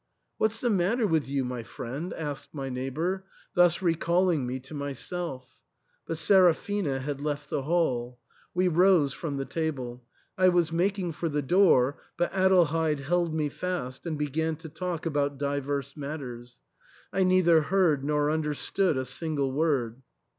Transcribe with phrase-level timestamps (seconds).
[0.39, 5.61] "What's the matter with you, my friend?" asked my neighbour, thus recalling me to myself;
[6.07, 8.17] but Seraphina had left the hall.
[8.55, 10.03] We rose from the table.
[10.39, 15.05] I was making for the door, but Adelheid held me fast, and began to talk
[15.05, 16.61] about divers matters;
[17.13, 20.01] I neither heard nor understood a single word.